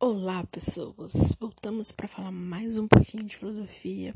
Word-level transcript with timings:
Olá, 0.00 0.46
pessoas! 0.46 1.34
Voltamos 1.40 1.90
para 1.90 2.06
falar 2.06 2.30
mais 2.30 2.78
um 2.78 2.86
pouquinho 2.86 3.24
de 3.24 3.36
filosofia 3.36 4.14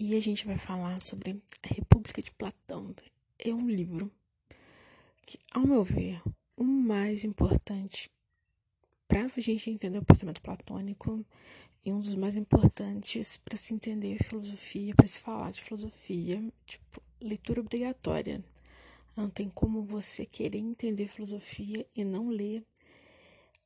e 0.00 0.16
a 0.16 0.20
gente 0.20 0.46
vai 0.46 0.56
falar 0.56 1.02
sobre 1.02 1.38
a 1.62 1.74
República 1.74 2.22
de 2.22 2.30
Platão. 2.30 2.94
É 3.38 3.52
um 3.52 3.68
livro 3.68 4.10
que, 5.26 5.38
ao 5.52 5.66
meu 5.66 5.84
ver, 5.84 6.22
o 6.56 6.64
mais 6.64 7.24
importante 7.24 8.10
para 9.06 9.24
a 9.24 9.28
gente 9.40 9.68
entender 9.68 9.98
o 9.98 10.04
pensamento 10.04 10.40
platônico 10.40 11.22
e 11.84 11.92
um 11.92 12.00
dos 12.00 12.14
mais 12.14 12.38
importantes 12.38 13.36
para 13.36 13.58
se 13.58 13.74
entender 13.74 14.24
filosofia, 14.24 14.94
para 14.94 15.06
se 15.06 15.18
falar 15.18 15.50
de 15.50 15.62
filosofia, 15.62 16.42
tipo, 16.64 17.02
leitura 17.20 17.60
obrigatória. 17.60 18.42
Não 19.14 19.28
tem 19.28 19.50
como 19.50 19.82
você 19.82 20.24
querer 20.24 20.56
entender 20.56 21.06
filosofia 21.06 21.86
e 21.94 22.02
não 22.02 22.30
ler 22.30 22.64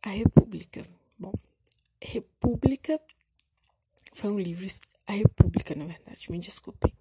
a 0.03 0.11
República 0.11 0.83
Bom, 1.21 1.35
República 2.01 2.99
foi 4.15 4.31
um 4.31 4.39
livro. 4.39 4.67
A 5.07 5.13
República, 5.13 5.75
na 5.75 5.85
verdade, 5.85 6.33
me 6.33 6.39
desculpem. 6.39 6.95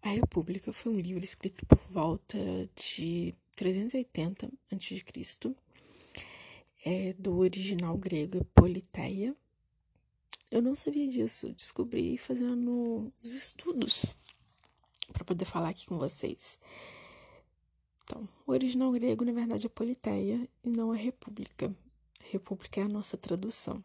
A 0.00 0.10
República 0.10 0.72
foi 0.72 0.92
um 0.92 1.00
livro 1.00 1.24
escrito 1.24 1.66
por 1.66 1.78
volta 1.90 2.38
de 2.76 3.34
380 3.56 4.46
a.C., 4.46 5.56
é, 6.84 7.12
do 7.14 7.36
original 7.36 7.96
grego 7.96 8.44
Politeia. 8.54 9.34
Eu 10.48 10.62
não 10.62 10.76
sabia 10.76 11.08
disso, 11.08 11.52
descobri 11.54 12.16
fazendo 12.18 13.12
os 13.24 13.34
estudos 13.34 14.14
para 15.12 15.24
poder 15.24 15.46
falar 15.46 15.70
aqui 15.70 15.86
com 15.86 15.98
vocês. 15.98 16.60
Então, 18.04 18.28
o 18.46 18.52
original 18.52 18.92
grego, 18.92 19.24
na 19.24 19.32
verdade, 19.32 19.66
é 19.66 19.68
Politeia 19.68 20.48
e 20.62 20.70
não 20.70 20.94
é 20.94 20.98
República. 20.98 21.74
República 22.30 22.80
é 22.80 22.84
a 22.84 22.88
nossa 22.88 23.16
tradução. 23.16 23.82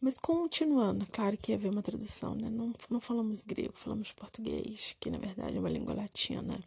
Mas 0.00 0.18
continuando, 0.18 1.06
claro 1.06 1.36
que 1.36 1.52
ia 1.52 1.56
haver 1.56 1.70
uma 1.70 1.82
tradução, 1.82 2.34
né? 2.34 2.50
Não, 2.50 2.72
não 2.90 3.00
falamos 3.00 3.44
grego, 3.44 3.72
falamos 3.76 4.12
português, 4.12 4.96
que 4.98 5.10
na 5.10 5.18
verdade 5.18 5.56
é 5.56 5.60
uma 5.60 5.70
língua 5.70 5.94
latina. 5.94 6.58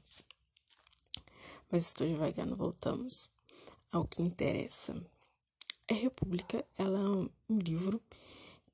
Mas 1.70 1.84
estou 1.84 2.08
devagando, 2.08 2.56
voltamos 2.56 3.30
ao 3.92 4.06
que 4.06 4.22
interessa. 4.22 4.96
A 5.90 5.94
República, 5.94 6.66
ela 6.78 6.98
é 6.98 7.10
um 7.50 7.58
livro 7.58 8.02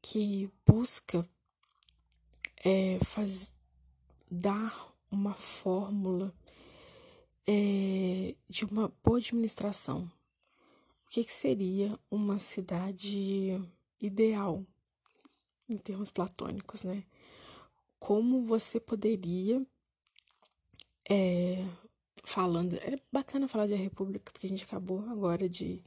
que 0.02 0.48
busca 0.66 1.28
é, 2.64 3.00
faz, 3.04 3.52
dar 4.30 4.94
uma 5.10 5.34
fórmula 5.34 6.34
é, 7.48 8.36
de 8.48 8.66
uma 8.66 8.94
boa 9.04 9.18
administração 9.18 10.10
que, 11.12 11.26
que 11.26 11.34
seria 11.34 12.00
uma 12.10 12.40
cidade 12.40 13.62
ideal 14.00 14.66
em 15.68 15.78
termos 15.78 16.10
platônicos, 16.10 16.86
né? 16.86 17.04
Como 18.00 18.42
você 18.44 18.80
poderia, 18.80 19.62
é, 21.10 21.68
falando, 22.24 22.76
é 22.76 22.96
bacana 23.12 23.50
falar 23.50 23.68
de 23.68 23.74
a 23.74 23.78
República, 23.78 24.32
porque 24.32 24.48
a 24.48 24.50
gente 24.50 24.64
acabou 24.64 25.02
agora 25.10 25.50
de 25.50 25.84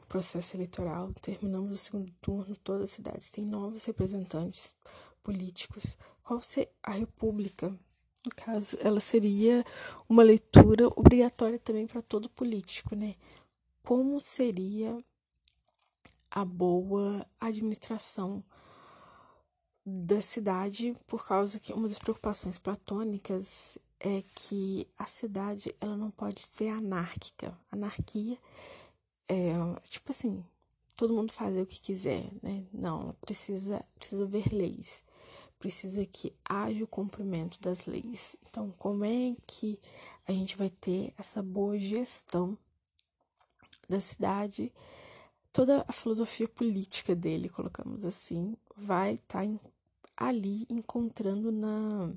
o 0.00 0.06
processo 0.06 0.54
eleitoral, 0.54 1.12
terminamos 1.14 1.72
o 1.72 1.76
segundo 1.76 2.12
turno, 2.20 2.56
todas 2.58 2.84
as 2.84 2.90
cidades 2.92 3.30
têm 3.30 3.44
novos 3.44 3.84
representantes 3.84 4.76
políticos. 5.24 5.98
Qual 6.22 6.40
seria 6.40 6.70
a 6.84 6.92
República? 6.92 7.76
No 8.24 8.30
caso, 8.36 8.78
ela 8.80 9.00
seria 9.00 9.64
uma 10.08 10.22
leitura 10.22 10.86
obrigatória 10.86 11.58
também 11.58 11.88
para 11.88 12.00
todo 12.00 12.30
político, 12.30 12.94
né? 12.94 13.16
Como 13.82 14.20
seria 14.20 15.02
a 16.30 16.44
boa 16.44 17.26
administração 17.40 18.42
da 19.84 20.22
cidade, 20.22 20.96
por 21.06 21.26
causa 21.26 21.58
que 21.58 21.72
uma 21.72 21.88
das 21.88 21.98
preocupações 21.98 22.58
platônicas 22.58 23.76
é 23.98 24.22
que 24.34 24.86
a 24.96 25.06
cidade 25.06 25.74
ela 25.80 25.96
não 25.96 26.10
pode 26.10 26.42
ser 26.42 26.68
anárquica. 26.68 27.56
Anarquia 27.70 28.38
é 29.28 29.52
tipo 29.84 30.10
assim, 30.10 30.44
todo 30.96 31.14
mundo 31.14 31.32
fazer 31.32 31.62
o 31.62 31.66
que 31.66 31.80
quiser, 31.80 32.30
né? 32.42 32.64
Não, 32.72 33.14
precisa 33.20 33.84
precisa 33.96 34.24
haver 34.24 34.52
leis. 34.52 35.04
Precisa 35.58 36.04
que 36.06 36.32
haja 36.44 36.82
o 36.82 36.88
cumprimento 36.88 37.60
das 37.60 37.86
leis. 37.86 38.36
Então, 38.48 38.72
como 38.78 39.04
é 39.04 39.36
que 39.46 39.78
a 40.26 40.32
gente 40.32 40.56
vai 40.56 40.70
ter 40.70 41.14
essa 41.16 41.40
boa 41.42 41.78
gestão 41.78 42.58
da 43.92 44.00
cidade, 44.00 44.72
toda 45.52 45.84
a 45.86 45.92
filosofia 45.92 46.48
política 46.48 47.14
dele, 47.14 47.48
colocamos 47.48 48.04
assim, 48.04 48.56
vai 48.76 49.14
estar 49.14 49.44
tá 49.44 49.60
ali 50.16 50.66
encontrando 50.68 51.52
na, 51.52 52.12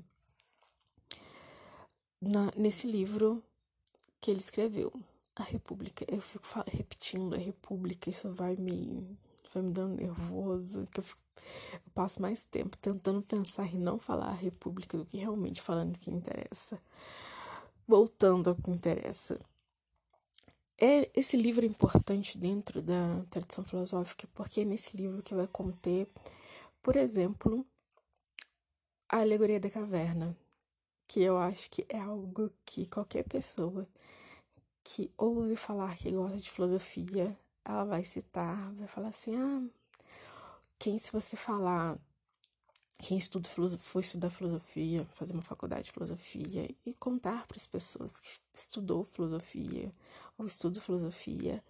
na 2.20 2.50
nesse 2.56 2.86
livro 2.86 3.42
que 4.20 4.30
ele 4.30 4.40
escreveu, 4.40 4.92
A 5.34 5.42
República. 5.42 6.04
Eu 6.08 6.20
fico 6.20 6.46
repetindo 6.66 7.34
a 7.34 7.38
República, 7.38 8.10
isso 8.10 8.32
vai 8.32 8.56
me 8.56 9.16
vai 9.52 9.62
me 9.62 9.72
dando 9.72 9.96
nervoso, 9.96 10.86
que 10.90 11.00
eu, 11.00 11.04
fico, 11.04 11.20
eu 11.72 11.90
passo 11.94 12.20
mais 12.20 12.44
tempo 12.44 12.76
tentando 12.78 13.22
pensar 13.22 13.66
em 13.66 13.78
não 13.78 13.98
falar 13.98 14.28
a 14.28 14.34
República 14.34 14.98
do 14.98 15.04
que 15.04 15.18
realmente 15.18 15.62
falando 15.62 15.96
o 15.96 15.98
que 15.98 16.10
interessa. 16.10 16.80
Voltando 17.86 18.50
ao 18.50 18.56
que 18.56 18.70
interessa. 18.70 19.38
É, 20.78 21.10
esse 21.14 21.38
livro 21.38 21.64
é 21.64 21.68
importante 21.68 22.36
dentro 22.36 22.82
da 22.82 23.24
tradição 23.30 23.64
filosófica 23.64 24.28
porque 24.34 24.60
é 24.60 24.64
nesse 24.64 24.94
livro 24.94 25.22
que 25.22 25.34
vai 25.34 25.46
conter, 25.46 26.06
por 26.82 26.96
exemplo, 26.96 27.66
a 29.08 29.20
alegoria 29.20 29.58
da 29.58 29.70
caverna, 29.70 30.36
que 31.08 31.22
eu 31.22 31.38
acho 31.38 31.70
que 31.70 31.84
é 31.88 31.98
algo 31.98 32.52
que 32.64 32.86
qualquer 32.86 33.24
pessoa 33.24 33.88
que 34.84 35.10
ouse 35.16 35.56
falar 35.56 35.96
que 35.96 36.10
gosta 36.10 36.36
de 36.36 36.50
filosofia, 36.50 37.36
ela 37.64 37.84
vai 37.84 38.04
citar, 38.04 38.72
vai 38.74 38.86
falar 38.86 39.08
assim: 39.08 39.34
ah, 39.36 39.62
quem 40.78 40.98
se 40.98 41.10
você 41.10 41.36
falar 41.36 41.98
quem 42.98 43.18
estuda 43.18 43.48
foi 43.78 44.00
estudar 44.00 44.30
filosofia, 44.30 45.04
fazer 45.14 45.32
uma 45.34 45.42
faculdade 45.42 45.84
de 45.84 45.92
filosofia 45.92 46.68
e 46.84 46.94
contar 46.94 47.46
para 47.46 47.56
as 47.56 47.66
pessoas 47.66 48.18
que 48.18 48.28
estudou 48.54 49.04
filosofia 49.04 49.90
ou 50.38 50.46
estuda 50.46 50.80
filosofia, 50.80 51.62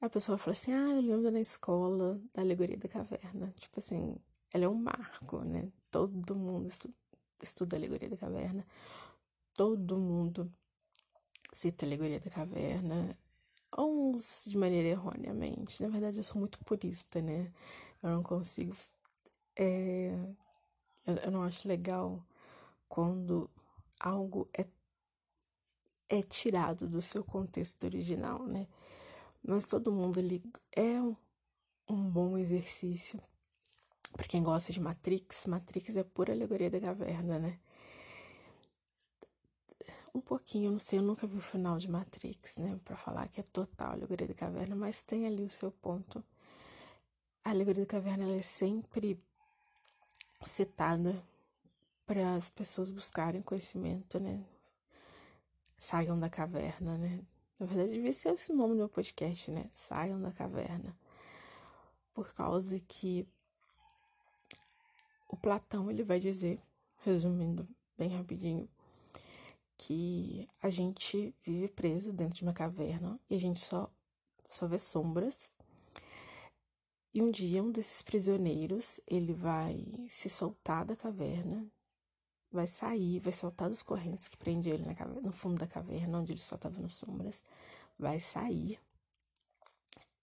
a 0.00 0.08
pessoa 0.10 0.36
vai 0.36 0.44
falar 0.44 0.52
assim: 0.54 0.72
"Ah, 0.72 0.94
eu 0.96 1.02
lembro 1.02 1.30
na 1.30 1.40
escola 1.40 2.20
da 2.34 2.42
alegoria 2.42 2.76
da 2.76 2.88
caverna". 2.88 3.52
Tipo 3.60 3.78
assim, 3.78 4.16
ela 4.52 4.64
é 4.64 4.68
um 4.68 4.74
marco, 4.74 5.38
né? 5.44 5.70
Todo 5.90 6.34
mundo 6.38 6.66
estuda, 6.68 6.94
estuda 7.42 7.76
a 7.76 7.78
alegoria 7.78 8.08
da 8.10 8.16
caverna. 8.16 8.64
Todo 9.54 9.96
mundo 9.98 10.52
cita 11.52 11.84
a 11.84 11.88
alegoria 11.88 12.20
da 12.20 12.30
caverna, 12.30 13.16
uns 13.78 14.44
de 14.48 14.58
maneira 14.58 14.88
erroneamente. 14.88 15.82
Na 15.82 15.88
verdade, 15.88 16.18
eu 16.18 16.24
sou 16.24 16.38
muito 16.40 16.58
purista, 16.60 17.20
né? 17.22 17.52
Eu 18.02 18.10
não 18.10 18.22
consigo 18.22 18.74
é, 19.56 20.18
eu, 21.06 21.30
não 21.30 21.42
acho 21.42 21.66
legal 21.66 22.24
quando 22.88 23.50
algo 23.98 24.48
é, 24.56 24.66
é 26.08 26.22
tirado 26.22 26.88
do 26.88 27.00
seu 27.00 27.24
contexto 27.24 27.84
original, 27.84 28.44
né? 28.46 28.66
Mas 29.46 29.66
todo 29.66 29.90
mundo 29.92 30.18
ali 30.18 30.42
é 30.70 31.00
um, 31.00 31.16
um 31.88 32.10
bom 32.10 32.38
exercício. 32.38 33.20
Para 34.12 34.28
quem 34.28 34.42
gosta 34.42 34.72
de 34.72 34.80
Matrix, 34.80 35.46
Matrix 35.46 35.96
é 35.96 36.04
pura 36.04 36.32
alegoria 36.32 36.70
da 36.70 36.80
caverna, 36.80 37.38
né? 37.38 37.58
Um 40.14 40.20
pouquinho, 40.20 40.66
eu 40.66 40.72
não 40.72 40.78
sei, 40.78 40.98
eu 40.98 41.02
nunca 41.02 41.26
vi 41.26 41.38
o 41.38 41.40
final 41.40 41.78
de 41.78 41.90
Matrix, 41.90 42.56
né? 42.58 42.78
Para 42.84 42.96
falar 42.96 43.28
que 43.28 43.40
é 43.40 43.42
total 43.44 43.92
alegoria 43.92 44.28
da 44.28 44.34
caverna, 44.34 44.76
mas 44.76 45.02
tem 45.02 45.26
ali 45.26 45.42
o 45.42 45.50
seu 45.50 45.72
ponto. 45.72 46.22
A 47.42 47.50
alegoria 47.50 47.84
da 47.84 47.90
caverna 47.90 48.24
ela 48.24 48.36
é 48.36 48.42
sempre 48.42 49.18
citada 50.48 51.22
para 52.06 52.34
as 52.34 52.50
pessoas 52.50 52.90
buscarem 52.90 53.42
conhecimento, 53.42 54.18
né? 54.20 54.44
Saiam 55.78 56.18
da 56.18 56.28
caverna, 56.28 56.96
né? 56.98 57.24
Na 57.58 57.66
verdade, 57.66 57.94
devia 57.94 58.12
ser 58.12 58.30
esse 58.30 58.52
o 58.52 58.56
nome 58.56 58.74
do 58.74 58.78
meu 58.78 58.88
podcast, 58.88 59.50
né? 59.50 59.64
Saiam 59.72 60.20
da 60.20 60.32
caverna. 60.32 60.96
Por 62.12 62.32
causa 62.34 62.78
que 62.80 63.26
o 65.28 65.36
Platão 65.36 65.90
ele 65.90 66.02
vai 66.02 66.20
dizer, 66.20 66.60
resumindo 66.98 67.66
bem 67.96 68.10
rapidinho, 68.16 68.68
que 69.78 70.46
a 70.60 70.68
gente 70.70 71.34
vive 71.42 71.68
preso 71.68 72.12
dentro 72.12 72.36
de 72.36 72.42
uma 72.42 72.52
caverna 72.52 73.18
e 73.28 73.34
a 73.34 73.38
gente 73.38 73.58
só, 73.58 73.90
só 74.48 74.66
vê 74.66 74.78
sombras 74.78 75.50
e 77.14 77.22
um 77.22 77.30
dia 77.30 77.62
um 77.62 77.70
desses 77.70 78.00
prisioneiros, 78.00 78.98
ele 79.06 79.34
vai 79.34 80.06
se 80.08 80.30
soltar 80.30 80.84
da 80.84 80.96
caverna, 80.96 81.70
vai 82.50 82.66
sair, 82.66 83.20
vai 83.20 83.32
soltar 83.32 83.68
das 83.68 83.82
correntes 83.82 84.28
que 84.28 84.36
prendiam 84.36 84.74
ele 84.74 84.94
caverna, 84.94 85.20
no 85.22 85.32
fundo 85.32 85.58
da 85.58 85.66
caverna, 85.66 86.18
onde 86.18 86.32
ele 86.32 86.40
só 86.40 86.56
estava 86.56 86.80
nas 86.80 86.94
sombras, 86.94 87.44
vai 87.98 88.18
sair 88.18 88.78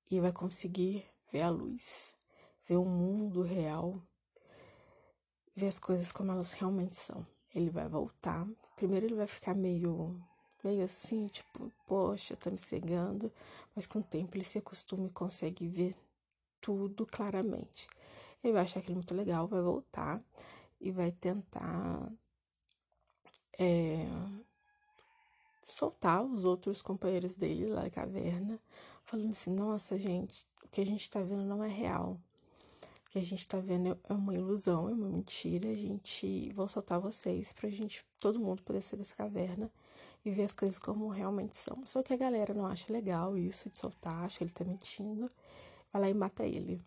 e 0.09 0.19
vai 0.19 0.31
conseguir 0.31 1.05
ver 1.31 1.41
a 1.41 1.49
luz, 1.49 2.15
ver 2.67 2.77
o 2.77 2.85
mundo 2.85 3.43
real, 3.43 3.93
ver 5.55 5.67
as 5.67 5.77
coisas 5.77 6.11
como 6.11 6.31
elas 6.31 6.53
realmente 6.53 6.95
são. 6.95 7.25
Ele 7.53 7.69
vai 7.69 7.87
voltar. 7.87 8.47
Primeiro 8.75 9.05
ele 9.05 9.15
vai 9.15 9.27
ficar 9.27 9.55
meio 9.55 10.19
meio 10.63 10.83
assim, 10.83 11.27
tipo, 11.27 11.71
poxa, 11.87 12.35
tá 12.35 12.49
me 12.51 12.57
cegando, 12.57 13.31
mas 13.75 13.85
com 13.85 13.99
o 13.99 14.03
tempo 14.03 14.35
ele 14.35 14.43
se 14.43 14.57
acostuma 14.57 15.07
e 15.07 15.09
consegue 15.09 15.67
ver 15.67 15.95
tudo 16.61 17.05
claramente. 17.05 17.87
Ele 18.43 18.53
vai 18.53 18.63
achar 18.63 18.79
aquilo 18.79 18.95
muito 18.95 19.13
legal, 19.13 19.47
vai 19.47 19.61
voltar 19.61 20.23
e 20.79 20.91
vai 20.91 21.11
tentar 21.11 22.11
é, 23.57 24.05
soltar 25.65 26.23
os 26.23 26.45
outros 26.45 26.81
companheiros 26.81 27.35
dele 27.35 27.67
lá 27.67 27.83
da 27.83 27.89
caverna, 27.89 28.59
falando 29.03 29.31
assim: 29.31 29.51
nossa, 29.51 29.99
gente, 29.99 30.45
o 30.63 30.69
que 30.69 30.81
a 30.81 30.85
gente 30.85 31.09
tá 31.09 31.21
vendo 31.21 31.43
não 31.43 31.63
é 31.63 31.67
real. 31.67 32.19
O 33.05 33.11
que 33.11 33.19
a 33.19 33.23
gente 33.23 33.47
tá 33.47 33.59
vendo 33.59 33.99
é 34.03 34.13
uma 34.13 34.35
ilusão, 34.35 34.87
é 34.87 34.93
uma 34.93 35.09
mentira. 35.09 35.69
A 35.69 35.75
gente. 35.75 36.51
Vou 36.53 36.67
soltar 36.67 36.99
vocês 36.99 37.51
pra 37.53 37.69
gente, 37.69 38.05
todo 38.19 38.39
mundo 38.39 38.61
poder 38.63 38.81
sair 38.81 38.99
dessa 38.99 39.15
caverna 39.15 39.71
e 40.23 40.31
ver 40.31 40.43
as 40.43 40.53
coisas 40.53 40.77
como 40.77 41.07
realmente 41.07 41.55
são. 41.55 41.81
Só 41.85 42.03
que 42.03 42.13
a 42.13 42.17
galera 42.17 42.53
não 42.53 42.65
acha 42.65 42.91
legal 42.91 43.37
isso 43.37 43.69
de 43.69 43.77
soltar, 43.77 44.13
acha 44.25 44.39
que 44.39 44.43
ele 44.43 44.51
tá 44.51 44.63
mentindo, 44.63 45.27
vai 45.91 46.01
lá 46.01 46.09
e 46.09 46.13
mata 46.13 46.45
ele. 46.45 46.81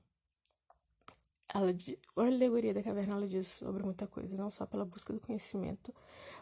Ela, 1.55 1.71
a 2.17 2.21
alegoria 2.27 2.73
da 2.73 2.83
caverna 2.83 3.15
ela 3.17 3.27
diz 3.27 3.47
sobre 3.47 3.83
muita 3.83 4.07
coisa, 4.07 4.35
não 4.37 4.51
só 4.51 4.65
pela 4.65 4.85
busca 4.85 5.13
do 5.13 5.21
conhecimento, 5.21 5.95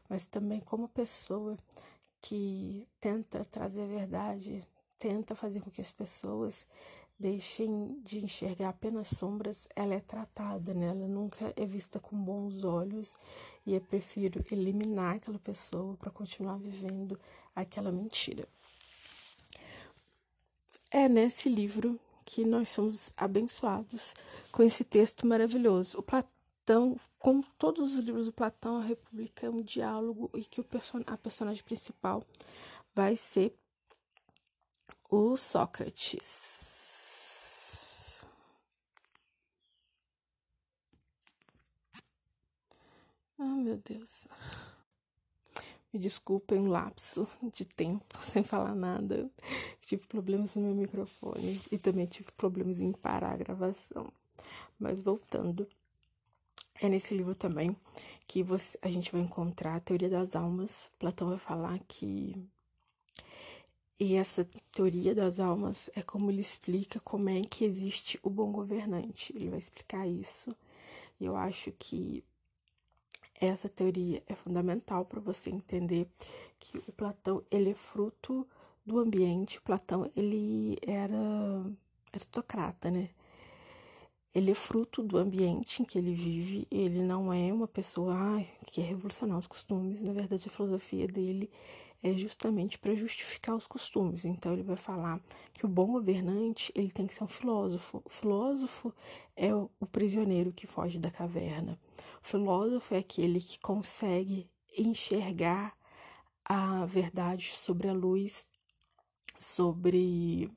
mas 0.08 0.24
também 0.24 0.60
como 0.60 0.88
pessoa 0.88 1.56
que 2.22 2.86
tenta 3.00 3.44
trazer 3.44 3.82
a 3.82 3.86
verdade, 3.86 4.62
tenta 4.98 5.34
fazer 5.34 5.60
com 5.60 5.70
que 5.70 5.80
as 5.80 5.90
pessoas 5.90 6.66
deixem 7.18 8.00
de 8.02 8.24
enxergar 8.24 8.70
apenas 8.70 9.08
sombras, 9.08 9.68
ela 9.76 9.94
é 9.94 10.00
tratada, 10.00 10.72
né? 10.72 10.86
Ela 10.86 11.06
nunca 11.06 11.52
é 11.54 11.66
vista 11.66 12.00
com 12.00 12.16
bons 12.16 12.64
olhos 12.64 13.16
e 13.66 13.74
é 13.74 13.80
prefiro 13.80 14.42
eliminar 14.50 15.16
aquela 15.16 15.38
pessoa 15.38 15.96
para 15.96 16.10
continuar 16.10 16.56
vivendo 16.56 17.20
aquela 17.54 17.92
mentira. 17.92 18.46
É 20.90 21.08
nesse 21.08 21.48
livro 21.48 22.00
que 22.24 22.44
nós 22.44 22.68
somos 22.68 23.12
abençoados 23.16 24.14
com 24.52 24.62
esse 24.62 24.84
texto 24.84 25.26
maravilhoso. 25.26 25.98
O 25.98 26.02
Platão, 26.02 26.98
como 27.18 27.44
todos 27.58 27.94
os 27.94 28.04
livros 28.04 28.26
do 28.26 28.32
Platão, 28.32 28.78
a 28.78 28.84
República 28.84 29.46
é 29.46 29.50
um 29.50 29.62
diálogo 29.62 30.30
e 30.34 30.44
que 30.44 30.60
o 30.60 30.64
person 30.64 31.02
a 31.06 31.16
personagem 31.16 31.64
principal 31.64 32.22
vai 32.94 33.16
ser 33.16 33.54
o 35.10 35.36
Sócrates. 35.36 36.80
Ah, 43.38 43.56
meu 43.56 43.76
Deus. 43.78 44.26
Me 45.92 45.98
desculpem 45.98 46.58
um 46.58 46.68
lapso 46.68 47.26
de 47.52 47.64
tempo 47.64 48.16
sem 48.22 48.44
falar 48.44 48.74
nada. 48.74 49.28
Tive 49.80 50.06
problemas 50.06 50.54
no 50.56 50.62
meu 50.62 50.74
microfone 50.74 51.60
e 51.70 51.78
também 51.78 52.06
tive 52.06 52.30
problemas 52.32 52.80
em 52.80 52.92
parar 52.92 53.32
a 53.32 53.36
gravação. 53.36 54.12
Mas 54.78 55.02
voltando, 55.02 55.66
é 56.80 56.88
nesse 56.88 57.12
livro 57.14 57.34
também 57.34 57.76
que 58.26 58.42
você, 58.42 58.78
a 58.80 58.88
gente 58.88 59.10
vai 59.10 59.20
encontrar 59.20 59.74
a 59.74 59.80
teoria 59.80 60.08
das 60.08 60.36
almas. 60.36 60.90
Platão 60.98 61.28
vai 61.28 61.38
falar 61.38 61.78
que. 61.88 62.36
E 63.98 64.14
essa 64.14 64.48
teoria 64.72 65.14
das 65.14 65.38
almas 65.38 65.90
é 65.94 66.02
como 66.02 66.30
ele 66.30 66.40
explica 66.40 66.98
como 67.00 67.28
é 67.28 67.42
que 67.42 67.64
existe 67.64 68.18
o 68.22 68.30
bom 68.30 68.50
governante. 68.50 69.34
Ele 69.36 69.50
vai 69.50 69.58
explicar 69.58 70.06
isso. 70.06 70.56
E 71.20 71.26
eu 71.26 71.36
acho 71.36 71.70
que 71.72 72.24
essa 73.40 73.68
teoria 73.68 74.22
é 74.26 74.34
fundamental 74.34 75.04
para 75.04 75.20
você 75.20 75.50
entender 75.50 76.06
que 76.58 76.78
o 76.78 76.92
Platão 76.92 77.42
ele 77.50 77.70
é 77.70 77.74
fruto 77.74 78.46
do 78.84 78.98
ambiente. 78.98 79.60
Platão 79.62 80.10
ele 80.14 80.78
era 80.82 81.16
aristocrata, 82.12 82.90
né? 82.90 83.08
Ele 84.32 84.50
é 84.52 84.54
fruto 84.54 85.02
do 85.02 85.16
ambiente 85.16 85.82
em 85.82 85.84
que 85.84 85.98
ele 85.98 86.14
vive. 86.14 86.66
Ele 86.70 87.02
não 87.02 87.32
é 87.32 87.52
uma 87.52 87.66
pessoa 87.66 88.14
ah, 88.14 88.44
que 88.66 88.72
quer 88.72 88.82
revolucionar 88.82 89.38
os 89.38 89.46
costumes. 89.46 90.00
Na 90.02 90.12
verdade, 90.12 90.46
a 90.46 90.50
filosofia 90.50 91.08
dele 91.08 91.50
é 92.02 92.14
justamente 92.14 92.78
para 92.78 92.94
justificar 92.94 93.54
os 93.54 93.66
costumes. 93.66 94.24
Então 94.24 94.52
ele 94.52 94.62
vai 94.62 94.76
falar 94.76 95.20
que 95.52 95.66
o 95.66 95.68
bom 95.68 95.92
governante 95.92 96.72
ele 96.74 96.90
tem 96.90 97.06
que 97.06 97.14
ser 97.14 97.24
um 97.24 97.28
filósofo. 97.28 98.02
O 98.04 98.08
filósofo 98.08 98.94
é 99.36 99.54
o, 99.54 99.70
prisioneiro 99.92 100.52
que 100.52 100.66
foge 100.66 100.98
da 100.98 101.10
caverna. 101.10 101.78
O 102.22 102.26
filósofo 102.26 102.94
é 102.94 102.98
aquele 102.98 103.40
que 103.40 103.58
consegue 103.58 104.48
enxergar 104.76 105.76
a 106.44 106.86
verdade 106.86 107.52
sobre 107.54 107.88
a 107.88 107.92
luz, 107.92 108.46
sobre 109.38 110.50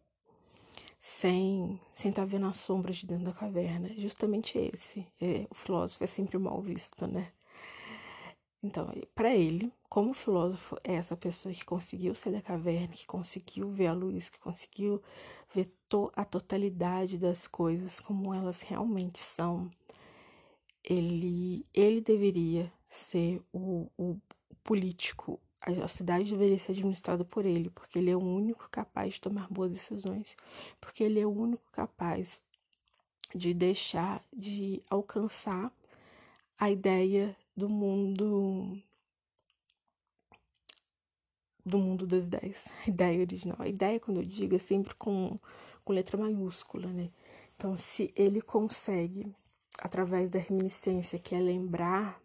sem 1.00 1.80
sem 1.94 2.10
estar 2.10 2.22
tá 2.22 2.26
vendo 2.26 2.46
as 2.46 2.58
sombras 2.58 2.98
de 2.98 3.08
dentro 3.08 3.26
da 3.26 3.34
caverna. 3.34 3.90
Justamente 3.98 4.58
esse. 4.58 5.06
É, 5.20 5.46
o 5.50 5.56
filósofo 5.56 6.04
é 6.04 6.08
sempre 6.08 6.38
mal 6.38 6.62
visto, 6.62 7.06
né? 7.06 7.32
Então, 8.64 8.90
para 9.14 9.36
ele, 9.36 9.74
como 9.90 10.14
filósofo, 10.14 10.78
é 10.86 10.94
essa 10.94 11.18
pessoa 11.18 11.54
que 11.54 11.66
conseguiu 11.66 12.16
sair 12.16 12.34
da 12.34 12.42
caverna, 12.42 12.88
que 12.88 13.06
conseguiu 13.06 13.70
ver 13.70 13.88
a 13.88 13.94
luz, 13.94 14.30
que 14.30 14.40
conseguiu 14.40 15.02
ver 15.54 15.70
to 15.90 16.10
a 16.16 16.24
totalidade 16.24 17.18
das 17.18 17.46
coisas 17.46 18.00
como 18.00 18.34
elas 18.34 18.62
realmente 18.62 19.20
são. 19.20 19.70
Ele, 20.82 21.66
ele 21.74 22.00
deveria 22.00 22.72
ser 22.90 23.42
o, 23.52 23.90
o 23.98 24.18
político, 24.64 25.40
a 25.62 25.88
cidade 25.88 26.32
deveria 26.32 26.58
ser 26.60 26.72
administrada 26.72 27.26
por 27.26 27.46
ele, 27.46 27.70
porque 27.70 28.00
ele 28.00 28.12
é 28.12 28.16
o 28.16 28.24
único 28.24 28.70
capaz 28.70 29.16
de 29.16 29.22
tomar 29.22 29.48
boas 29.50 29.72
decisões, 29.72 30.38
porque 30.80 31.04
ele 31.04 31.20
é 31.20 31.26
o 31.26 31.32
único 31.32 31.64
capaz 31.72 32.42
de 33.36 33.54
deixar, 33.54 34.24
de 34.32 34.82
alcançar 34.90 35.72
a 36.58 36.70
ideia 36.70 37.36
do 37.56 37.70
mundo 37.70 38.82
do 41.66 41.78
mundo 41.78 42.06
das 42.06 42.26
ideias, 42.26 42.68
a 42.86 42.90
ideia 42.90 43.22
original. 43.22 43.58
A 43.60 43.68
ideia, 43.68 44.00
quando 44.00 44.18
eu 44.18 44.26
digo, 44.26 44.56
é 44.56 44.60
sempre 44.60 44.94
com, 44.96 45.40
com 45.84 45.94
letra 45.94 46.18
maiúscula, 46.18 46.88
né? 46.88 47.10
Então, 47.56 47.78
se 47.78 48.12
ele 48.16 48.42
consegue, 48.42 49.34
através 49.80 50.30
da 50.30 50.40
reminiscência, 50.40 51.18
que 51.18 51.34
é 51.34 51.40
lembrar, 51.40 52.22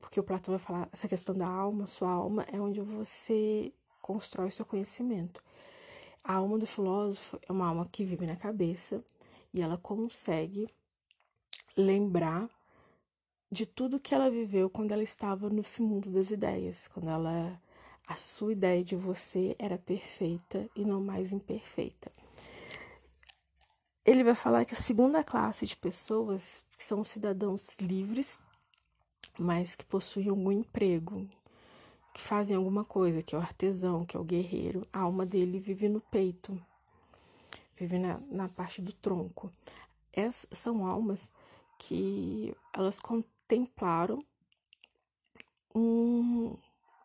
porque 0.00 0.18
o 0.18 0.24
Platão 0.24 0.56
vai 0.56 0.64
falar 0.64 0.88
essa 0.92 1.08
questão 1.08 1.36
da 1.36 1.46
alma, 1.46 1.86
sua 1.86 2.10
alma 2.10 2.44
é 2.52 2.60
onde 2.60 2.80
você 2.80 3.72
constrói 4.00 4.50
seu 4.50 4.64
conhecimento. 4.64 5.42
A 6.24 6.34
alma 6.34 6.58
do 6.58 6.66
filósofo 6.66 7.38
é 7.48 7.52
uma 7.52 7.68
alma 7.68 7.88
que 7.90 8.04
vive 8.04 8.26
na 8.26 8.36
cabeça 8.36 9.04
e 9.52 9.60
ela 9.60 9.76
consegue 9.78 10.66
lembrar 11.76 12.48
de 13.50 13.64
tudo 13.66 14.00
que 14.00 14.14
ela 14.14 14.30
viveu 14.30 14.68
quando 14.68 14.92
ela 14.92 15.02
estava 15.02 15.48
nesse 15.48 15.82
mundo 15.82 16.10
das 16.10 16.30
ideias, 16.30 16.88
quando 16.88 17.08
ela 17.08 17.60
a 18.06 18.14
sua 18.14 18.52
ideia 18.52 18.82
de 18.82 18.96
você 18.96 19.54
era 19.58 19.76
perfeita 19.76 20.68
e 20.74 20.82
não 20.82 20.98
mais 20.98 21.30
imperfeita. 21.30 22.10
Ele 24.02 24.24
vai 24.24 24.34
falar 24.34 24.64
que 24.64 24.72
a 24.72 24.78
segunda 24.78 25.22
classe 25.22 25.66
de 25.66 25.76
pessoas 25.76 26.64
que 26.78 26.84
são 26.84 27.04
cidadãos 27.04 27.76
livres, 27.78 28.38
mas 29.38 29.76
que 29.76 29.84
possuem 29.84 30.30
algum 30.30 30.50
emprego, 30.50 31.28
que 32.14 32.22
fazem 32.22 32.56
alguma 32.56 32.82
coisa, 32.82 33.22
que 33.22 33.34
é 33.34 33.38
o 33.38 33.42
artesão, 33.42 34.06
que 34.06 34.16
é 34.16 34.20
o 34.20 34.24
guerreiro, 34.24 34.86
a 34.90 35.00
alma 35.00 35.26
dele 35.26 35.58
vive 35.60 35.90
no 35.90 36.00
peito, 36.00 36.58
vive 37.76 37.98
na, 37.98 38.18
na 38.30 38.48
parte 38.48 38.80
do 38.80 38.92
tronco. 38.94 39.50
Essas 40.10 40.58
são 40.58 40.86
almas 40.86 41.30
que 41.78 42.56
elas 42.72 42.98
contemplaram 43.48 44.18
um, 45.74 46.56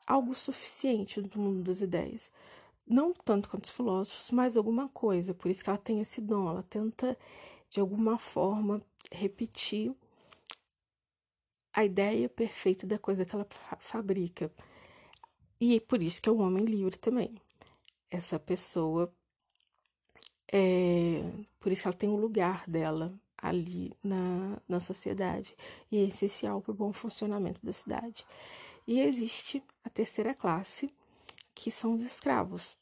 algo 0.06 0.36
suficiente 0.36 1.22
do 1.22 1.40
mundo 1.40 1.64
das 1.64 1.82
ideias. 1.82 2.30
Não 2.86 3.14
tanto 3.14 3.50
quanto 3.50 3.64
os 3.64 3.72
filósofos, 3.72 4.32
mas 4.32 4.58
alguma 4.58 4.90
coisa. 4.90 5.34
Por 5.34 5.50
isso 5.50 5.64
que 5.64 5.70
ela 5.70 5.80
tem 5.80 6.02
esse 6.02 6.20
dom. 6.20 6.50
Ela 6.50 6.64
tenta, 6.64 7.18
de 7.70 7.80
alguma 7.80 8.20
forma, 8.20 8.82
repetir 9.10 9.96
a 11.74 11.86
ideia 11.86 12.28
perfeita 12.30 12.86
da 12.86 13.00
coisa 13.00 13.26
que 13.26 13.34
ela 13.34 13.48
fa 13.50 13.78
fabrica. 13.78 14.52
E 15.60 15.78
é 15.78 15.80
por 15.80 16.04
isso 16.04 16.22
que 16.22 16.28
é 16.28 16.32
um 16.32 16.42
homem 16.42 16.66
livre 16.66 16.98
também. 16.98 17.36
Essa 18.12 18.38
pessoa 18.38 19.14
é. 20.52 21.24
Por 21.60 21.72
isso 21.72 21.84
que 21.84 21.88
ela 21.88 21.98
tem 21.98 22.10
o 22.10 22.14
um 22.14 22.18
lugar 22.18 22.70
dela 22.70 23.18
ali 23.44 23.92
na, 24.02 24.58
na 24.68 24.80
sociedade 24.80 25.54
e 25.92 25.98
é 25.98 26.04
essencial 26.04 26.62
para 26.62 26.72
o 26.72 26.76
bom 26.76 26.94
funcionamento 26.94 27.64
da 27.64 27.74
cidade. 27.74 28.26
E 28.88 29.02
existe 29.02 29.62
a 29.84 29.90
terceira 29.90 30.34
classe, 30.34 30.90
que 31.54 31.70
são 31.70 31.94
os 31.94 32.02
escravos. 32.02 32.78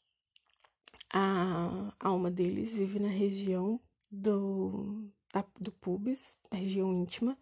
A 1.12 1.92
alma 2.00 2.30
deles 2.30 2.72
vive 2.72 2.98
na 2.98 3.08
região 3.08 3.78
do, 4.10 5.04
da, 5.32 5.44
do 5.60 5.72
pubis, 5.72 6.36
região 6.50 6.92
íntima. 6.94 7.36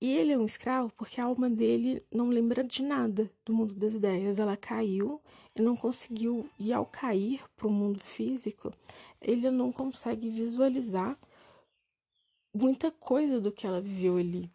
E 0.00 0.12
ele 0.16 0.32
é 0.32 0.38
um 0.38 0.44
escravo 0.44 0.92
porque 0.96 1.20
a 1.20 1.26
alma 1.26 1.48
dele 1.48 2.02
não 2.10 2.28
lembra 2.28 2.64
de 2.64 2.82
nada 2.82 3.30
do 3.44 3.54
mundo 3.54 3.74
das 3.74 3.94
ideias. 3.94 4.38
Ela 4.38 4.56
caiu 4.56 5.20
e 5.54 5.62
não 5.62 5.76
conseguiu, 5.76 6.48
e 6.58 6.72
ao 6.72 6.86
cair 6.86 7.44
para 7.54 7.68
o 7.68 7.72
mundo 7.72 8.00
físico, 8.00 8.72
ele 9.20 9.50
não 9.50 9.70
consegue 9.70 10.28
visualizar 10.30 11.16
muita 12.52 12.90
coisa 12.90 13.40
do 13.40 13.52
que 13.52 13.66
ela 13.66 13.80
viveu 13.80 14.16
ali. 14.16 14.50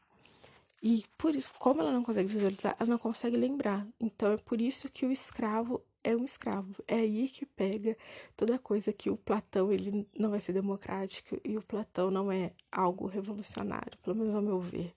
E 0.82 1.04
por 1.18 1.36
isso, 1.36 1.54
como 1.60 1.82
ela 1.82 1.92
não 1.92 2.04
consegue 2.04 2.28
visualizar, 2.28 2.76
ela 2.80 2.90
não 2.90 2.98
consegue 2.98 3.36
lembrar. 3.36 3.86
Então 4.00 4.32
é 4.32 4.38
por 4.38 4.62
isso 4.62 4.90
que 4.90 5.06
o 5.06 5.12
escravo 5.12 5.82
é 6.04 6.16
um 6.16 6.24
escravo. 6.24 6.84
É 6.88 6.96
aí 6.96 7.28
que 7.28 7.46
pega 7.46 7.98
toda 8.36 8.60
coisa 8.60 8.94
que 8.94 9.10
o 9.10 9.18
Platão 9.18 9.72
ele 9.72 10.08
não 10.18 10.30
vai 10.30 10.40
ser 10.40 10.54
democrático 10.54 11.40
e 11.44 11.58
o 11.58 11.62
Platão 11.62 12.12
não 12.12 12.32
é 12.32 12.54
algo 12.72 13.08
revolucionário, 13.08 13.98
pelo 14.04 14.16
menos 14.16 14.36
ao 14.36 14.42
meu 14.42 14.60
ver. 14.60 14.94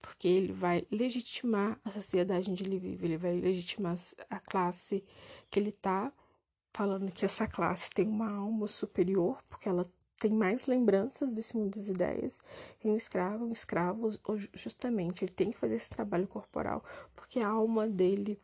Porque 0.00 0.26
ele 0.26 0.52
vai 0.52 0.80
legitimar 0.90 1.78
a 1.84 1.90
sociedade 1.90 2.50
onde 2.50 2.64
ele 2.64 2.78
vive, 2.78 3.06
ele 3.06 3.16
vai 3.16 3.40
legitimar 3.40 3.94
a 4.28 4.40
classe 4.40 5.04
que 5.48 5.60
ele 5.60 5.70
está 5.70 6.12
falando 6.72 7.12
que 7.12 7.24
essa 7.24 7.46
classe 7.46 7.90
tem 7.90 8.08
uma 8.08 8.30
alma 8.30 8.66
superior, 8.66 9.38
porque 9.48 9.68
ela 9.68 9.88
tem 10.22 10.30
mais 10.30 10.66
lembranças 10.66 11.32
desse 11.32 11.56
mundo 11.56 11.76
das 11.76 11.88
ideias. 11.88 12.44
E 12.84 12.88
um 12.88 12.96
escravo, 12.96 13.44
um 13.44 13.50
escravo, 13.50 14.08
justamente, 14.54 15.24
ele 15.24 15.32
tem 15.32 15.50
que 15.50 15.58
fazer 15.58 15.74
esse 15.74 15.90
trabalho 15.90 16.28
corporal, 16.28 16.84
porque 17.16 17.40
a 17.40 17.48
alma 17.48 17.88
dele 17.88 18.38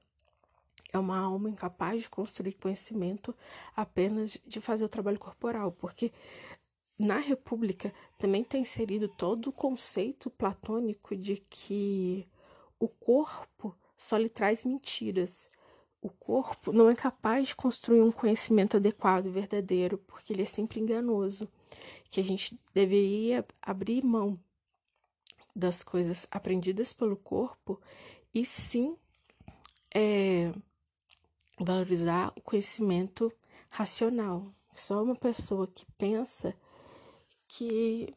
é 0.93 0.99
uma 0.99 1.17
alma 1.17 1.49
incapaz 1.49 2.03
de 2.03 2.11
construir 2.11 2.55
conhecimento 2.55 3.33
apenas 3.77 4.41
de 4.45 4.61
fazer 4.61 4.85
o 4.85 4.89
trabalho 4.89 5.21
corporal, 5.21 5.71
porque 5.71 6.11
na 6.99 7.19
República 7.19 7.95
também 8.19 8.43
está 8.43 8.59
inserido 8.59 9.07
todo 9.07 9.47
o 9.47 9.53
conceito 9.53 10.29
platônico 10.31 11.15
de 11.15 11.37
que 11.49 12.27
o 12.81 12.89
corpo 12.89 13.73
só 13.97 14.17
lhe 14.17 14.29
traz 14.29 14.65
mentiras. 14.65 15.49
O 16.03 16.09
corpo 16.09 16.73
não 16.73 16.91
é 16.91 16.97
capaz 16.97 17.49
de 17.49 17.55
construir 17.55 18.01
um 18.01 18.11
conhecimento 18.11 18.77
adequado 18.77 19.27
e 19.27 19.31
verdadeiro, 19.31 19.97
porque 19.99 20.33
ele 20.33 20.43
é 20.43 20.47
sempre 20.47 20.81
enganoso 20.81 21.49
que 22.11 22.21
a 22.21 22.25
gente 22.25 22.59
deveria 22.73 23.47
abrir 23.61 24.05
mão 24.05 24.39
das 25.55 25.83
coisas 25.83 26.27
aprendidas 26.31 26.93
pelo 26.93 27.17
corpo 27.17 27.81
e 28.35 28.45
sim 28.45 28.97
é, 29.95 30.53
valorizar 31.59 32.33
o 32.37 32.41
conhecimento 32.41 33.33
racional. 33.69 34.55
Só 34.75 35.03
uma 35.03 35.17
pessoa 35.17 35.67
que 35.67 35.85
pensa 35.99 36.55
que, 37.49 38.15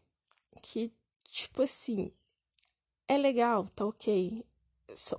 que 0.62 0.93
tipo 1.27 1.63
assim, 1.63 2.12
é 3.07 3.17
legal, 3.17 3.67
tá 3.75 3.86
ok. 3.86 4.45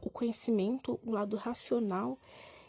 O 0.03 0.11
conhecimento, 0.11 1.01
o 1.03 1.11
lado 1.11 1.37
racional, 1.37 2.19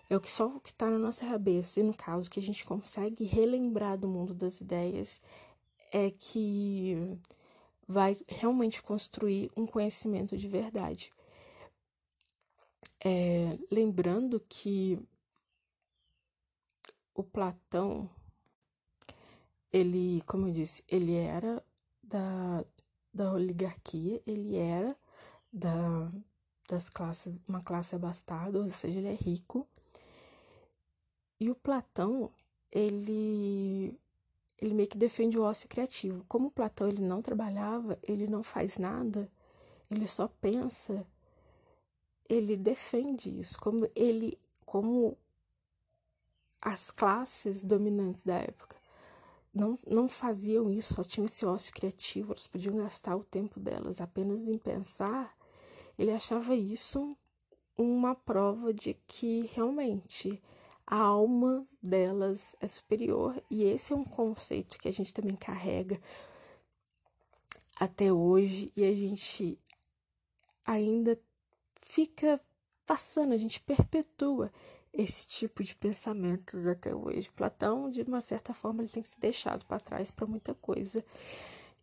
é 0.10 0.15
o 0.15 0.22
que 0.22 0.31
só 0.31 0.48
o 0.48 0.60
que 0.60 0.69
está 0.69 0.89
na 0.89 0.98
nossa 0.98 1.25
cabeça. 1.25 1.79
E 1.79 1.83
no 1.83 1.93
caso 1.93 2.29
que 2.29 2.39
a 2.39 2.43
gente 2.43 2.65
consegue 2.65 3.24
relembrar 3.24 3.98
do 3.98 4.07
mundo 4.07 4.33
das 4.33 4.62
ideias, 4.62 5.22
é 5.93 6.09
que 6.09 6.97
vai 7.88 8.17
realmente 8.27 8.81
construir 8.81 9.51
um 9.55 9.67
conhecimento 9.67 10.35
de 10.35 10.47
verdade. 10.47 11.13
É, 13.05 13.57
lembrando 13.69 14.39
que 14.50 15.00
o 17.13 17.23
Platão, 17.23 18.09
ele, 19.71 20.23
como 20.25 20.47
eu 20.47 20.53
disse, 20.53 20.83
ele 20.88 21.13
era 21.13 21.63
da, 22.01 22.65
da 23.13 23.31
oligarquia, 23.33 24.19
ele 24.25 24.55
era 24.55 24.97
da, 25.51 26.09
das 26.67 26.89
classes, 26.89 27.39
uma 27.47 27.62
classe 27.62 27.93
abastada, 27.93 28.57
ou 28.57 28.67
seja, 28.67 28.97
ele 28.97 29.09
é 29.09 29.15
rico. 29.15 29.67
E 31.39 31.51
o 31.51 31.55
Platão, 31.55 32.31
ele 32.71 33.95
ele 34.62 34.74
meio 34.74 34.88
que 34.88 34.98
defende 34.98 35.38
o 35.38 35.43
ócio 35.43 35.67
criativo. 35.69 36.25
Como 36.27 36.51
Platão 36.51 36.88
ele 36.88 37.01
não 37.01 37.22
trabalhava, 37.22 37.98
ele 38.03 38.27
não 38.27 38.43
faz 38.43 38.77
nada, 38.77 39.29
ele 39.89 40.07
só 40.07 40.27
pensa, 40.27 41.05
ele 42.29 42.55
defende 42.57 43.39
isso, 43.39 43.60
como 43.60 43.89
ele, 43.95 44.38
como 44.65 45.17
as 46.62 46.91
classes 46.91 47.63
dominantes 47.63 48.24
da 48.24 48.36
época 48.36 48.83
não, 49.53 49.77
não 49.86 50.10
faziam 50.10 50.72
isso, 50.72 50.95
só 50.95 51.03
tinham 51.03 51.25
esse 51.25 51.45
ócio 51.45 51.74
criativo, 51.74 52.31
elas 52.31 52.48
podiam 52.48 52.77
gastar 52.77 53.15
o 53.15 53.24
tempo 53.24 53.60
delas 53.60 54.01
apenas 54.01 54.48
em 54.48 54.57
pensar, 54.57 55.38
ele 55.98 56.12
achava 56.12 56.55
isso 56.55 57.10
uma 57.77 58.15
prova 58.15 58.74
de 58.74 58.95
que 59.05 59.50
realmente 59.53 60.41
a 60.85 60.97
alma 60.97 61.65
delas 61.81 62.55
é 62.59 62.67
superior 62.67 63.41
e 63.49 63.63
esse 63.63 63.93
é 63.93 63.95
um 63.95 64.03
conceito 64.03 64.77
que 64.77 64.87
a 64.87 64.91
gente 64.91 65.13
também 65.13 65.35
carrega 65.35 65.99
até 67.79 68.11
hoje 68.11 68.71
e 68.75 68.83
a 68.83 68.93
gente 68.93 69.57
ainda 70.65 71.19
fica 71.81 72.39
passando, 72.85 73.33
a 73.33 73.37
gente 73.37 73.61
perpetua 73.61 74.51
esse 74.93 75.27
tipo 75.27 75.63
de 75.63 75.75
pensamentos 75.75 76.67
até 76.67 76.93
hoje. 76.93 77.31
Platão, 77.31 77.89
de 77.89 78.03
uma 78.03 78.21
certa 78.21 78.53
forma, 78.53 78.81
ele 78.81 78.91
tem 78.91 79.01
que 79.01 79.09
ser 79.09 79.19
deixado 79.19 79.65
para 79.65 79.79
trás 79.79 80.11
para 80.11 80.27
muita 80.27 80.53
coisa. 80.53 81.03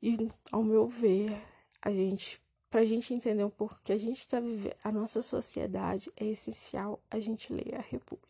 E, 0.00 0.30
ao 0.52 0.62
meu 0.62 0.86
ver, 0.86 1.36
a 1.82 1.90
gente, 1.90 2.40
para 2.70 2.80
a 2.80 2.84
gente 2.84 3.12
entender 3.12 3.44
um 3.44 3.50
pouco 3.50 3.80
que 3.82 3.92
a 3.92 3.98
gente 3.98 4.18
está 4.18 4.38
vivendo, 4.38 4.76
a 4.84 4.92
nossa 4.92 5.20
sociedade 5.22 6.10
é 6.16 6.26
essencial 6.26 7.02
a 7.10 7.18
gente 7.18 7.52
ler 7.52 7.74
a 7.74 7.80
República. 7.80 8.29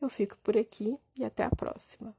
Eu 0.00 0.08
fico 0.08 0.36
por 0.42 0.56
aqui 0.56 0.98
e 1.18 1.24
até 1.24 1.44
a 1.44 1.50
próxima. 1.50 2.14